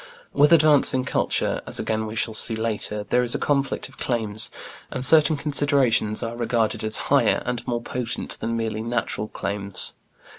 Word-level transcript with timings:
With 0.33 0.51
advancing 0.51 1.05
culture 1.05 1.61
as 1.67 1.77
again 1.79 2.07
we 2.07 2.15
shall 2.15 2.33
see 2.33 2.55
later 2.55 3.03
there 3.11 3.21
is 3.21 3.35
a 3.35 3.37
conflict 3.37 3.87
of 3.87 3.99
claims, 3.99 4.49
and 4.89 5.05
certain 5.05 5.37
considerations 5.37 6.23
are 6.23 6.35
regarded 6.35 6.83
as 6.83 6.97
"higher" 7.13 7.43
and 7.45 7.67
more 7.67 7.83
potent 7.83 8.39
than 8.39 8.57
merely 8.57 8.81
"natural" 8.81 9.27
claims. 9.27 9.93